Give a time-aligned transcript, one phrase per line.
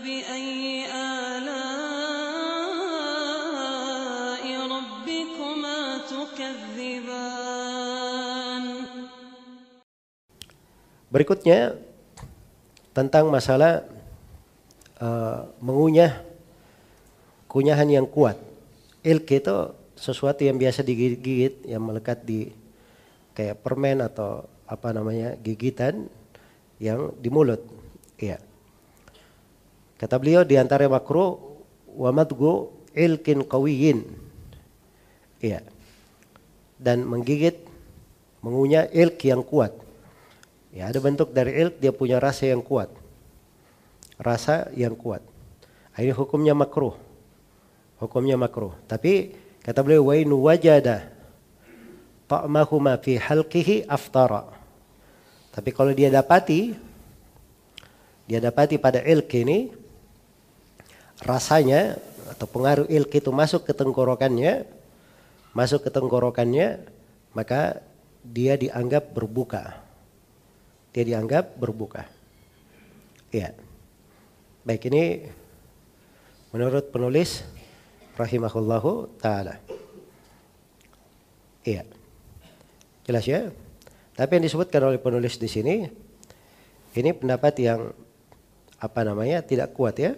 [0.00, 1.44] فبأي آلاء
[4.48, 7.36] ربكما تكذبان
[11.06, 11.78] Berikutnya
[12.92, 13.86] tentang masalah
[15.00, 16.18] uh, mengunyah
[17.46, 18.36] kunyahan yang kuat.
[19.00, 19.56] Ilk itu
[19.96, 22.52] sesuatu yang biasa digigit yang melekat di
[23.32, 26.10] kayak permen atau apa namanya gigitan
[26.82, 27.62] yang di mulut.
[28.20, 28.49] Iya.
[30.01, 31.37] Kata beliau di antara makruh
[31.93, 34.01] wa madgu ilkin qawiyin.
[35.45, 35.61] Iya.
[36.81, 37.61] Dan menggigit
[38.41, 39.77] mengunyah ilk yang kuat.
[40.73, 42.89] Ya, ada bentuk dari ilk dia punya rasa yang kuat.
[44.17, 45.21] Rasa yang kuat.
[45.93, 46.97] Ini hukumnya makruh.
[48.01, 48.73] Hukumnya makruh.
[48.89, 51.13] Tapi kata beliau wa in wajada
[52.25, 54.49] ta'mahuma fi halqihi aftara.
[55.53, 56.73] Tapi kalau dia dapati
[58.25, 59.80] dia dapati pada ilk ini
[61.21, 61.97] rasanya
[62.29, 64.65] atau pengaruh ilk itu masuk ke tenggorokannya,
[65.53, 66.83] masuk ke tenggorokannya,
[67.33, 67.81] maka
[68.25, 69.81] dia dianggap berbuka
[70.91, 72.03] dia dianggap berbuka.
[73.31, 73.55] Iya.
[74.67, 75.25] Baik ini
[76.51, 77.47] menurut penulis
[78.19, 79.57] rahimahullahu taala.
[81.63, 81.87] Iya.
[83.07, 83.49] Jelas ya?
[84.13, 85.87] Tapi yang disebutkan oleh penulis di sini
[86.91, 87.95] ini pendapat yang
[88.77, 89.39] apa namanya?
[89.41, 90.11] tidak kuat ya.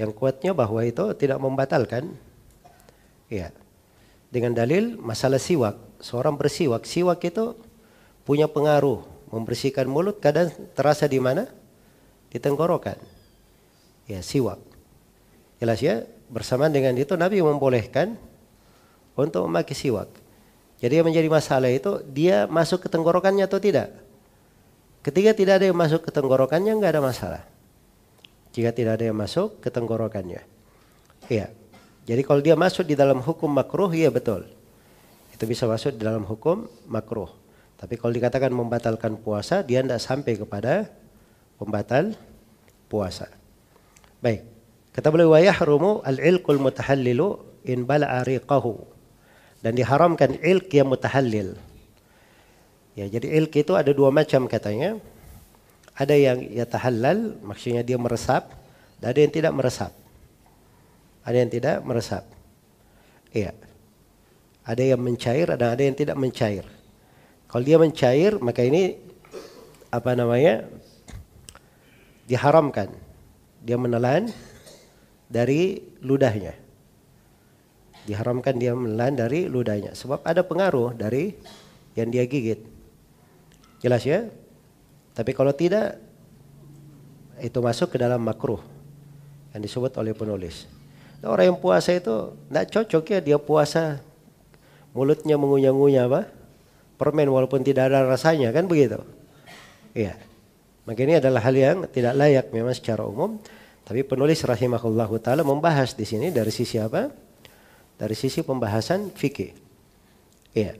[0.00, 2.16] Yang kuatnya bahwa itu tidak membatalkan.
[3.28, 3.52] Iya.
[4.32, 5.76] Dengan dalil masalah siwak.
[6.00, 7.52] Seorang bersiwak, siwak itu
[8.24, 11.44] punya pengaruh membersihkan mulut kadang terasa di mana?
[12.32, 12.96] Di tenggorokan.
[14.08, 14.56] Ya, siwak.
[15.60, 16.08] Jelas ya?
[16.32, 18.16] Bersamaan dengan itu Nabi membolehkan
[19.12, 20.08] untuk memakai siwak.
[20.80, 23.92] Jadi yang menjadi masalah itu dia masuk ke tenggorokannya atau tidak.
[25.04, 27.42] Ketika tidak ada yang masuk ke tenggorokannya nggak ada masalah.
[28.50, 30.42] Jika tidak ada yang masuk ke tenggorokannya.
[31.30, 31.54] Iya.
[32.08, 34.48] Jadi kalau dia masuk di dalam hukum makruh, iya betul.
[35.30, 37.30] Itu bisa masuk di dalam hukum makruh.
[37.78, 40.90] Tapi kalau dikatakan membatalkan puasa, dia tidak sampai kepada
[41.56, 42.12] pembatal
[42.90, 43.30] puasa.
[44.18, 44.44] Baik.
[44.90, 48.74] Kata beliau wa yahrumu al-ilqul mutahallilu in bala'a riqahu.
[49.62, 51.52] Dan diharamkan ilq yang mutahallil.
[52.96, 54.98] Ya, jadi ilq itu ada dua macam katanya.
[56.00, 58.56] Ada yang yatahallal, maksudnya dia meresap,
[59.04, 59.92] dan ada yang tidak meresap.
[61.20, 62.24] Ada yang tidak meresap.
[63.36, 63.52] Iya.
[64.64, 66.64] Ada yang mencair, dan ada yang tidak mencair.
[67.44, 68.96] Kalau dia mencair, maka ini
[69.92, 70.64] apa namanya?
[72.30, 72.94] diharamkan.
[73.58, 74.30] Dia menelan
[75.26, 76.54] dari ludahnya.
[78.06, 81.34] Diharamkan dia menelan dari ludahnya sebab ada pengaruh dari
[81.98, 82.62] yang dia gigit.
[83.82, 84.30] Jelas ya?
[85.14, 85.98] Tapi kalau tidak
[87.40, 88.60] itu masuk ke dalam makruh
[89.56, 90.68] yang disebut oleh penulis.
[91.20, 94.00] Nah, orang yang puasa itu tidak cocok ya dia puasa
[94.96, 96.22] mulutnya mengunyah-ngunyah apa?
[97.00, 99.00] permen walaupun tidak ada rasanya kan begitu.
[99.96, 100.20] Iya.
[100.84, 103.40] Maka ini adalah hal yang tidak layak memang secara umum.
[103.88, 107.08] Tapi penulis rahimahullahu taala membahas di sini dari sisi apa?
[107.96, 109.56] Dari sisi pembahasan fikih.
[110.52, 110.76] Iya.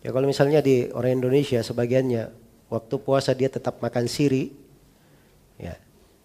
[0.00, 2.41] Ya kalau misalnya di orang Indonesia sebagiannya
[2.72, 4.56] waktu puasa dia tetap makan siri.
[5.60, 5.76] Ya.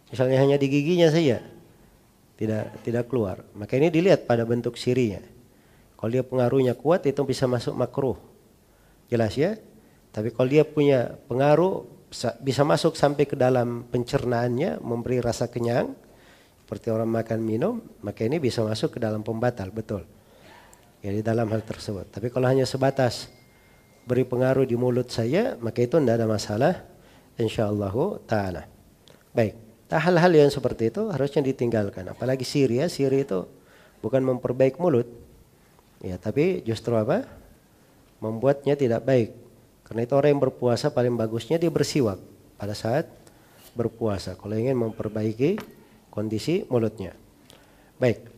[0.08, 1.44] Misalnya hanya di giginya saja.
[2.40, 3.44] Tidak tidak keluar.
[3.52, 5.19] Maka ini dilihat pada bentuk sirinya.
[6.00, 8.16] Kalau dia pengaruhnya kuat itu bisa masuk makruh.
[9.12, 9.59] Jelas ya?
[10.16, 11.84] Tapi kalau dia punya pengaruh
[12.40, 15.91] bisa masuk sampai ke dalam pencernaannya, memberi rasa kenyang
[16.64, 20.03] seperti orang makan minum, maka ini bisa masuk ke dalam pembatal, betul.
[21.00, 22.12] Ya di dalam hal tersebut.
[22.12, 23.31] Tapi kalau hanya sebatas
[24.07, 26.73] beri pengaruh di mulut saya, maka itu tidak ada masalah
[27.35, 28.63] insyaallah taala.
[29.35, 29.59] Baik.
[29.88, 32.07] Hal-hal yang seperti itu harusnya ditinggalkan.
[32.12, 33.47] Apalagi siri ya, siri itu
[34.00, 35.07] bukan memperbaik mulut.
[36.03, 37.28] Ya, tapi justru apa?
[38.17, 39.29] membuatnya tidak baik.
[39.85, 42.19] Karena itu orang yang berpuasa paling bagusnya dia bersiwak
[42.57, 43.07] pada saat
[43.78, 44.34] berpuasa.
[44.35, 45.62] Kalau ingin memperbaiki
[46.09, 47.14] kondisi mulutnya.
[48.02, 48.36] Baik.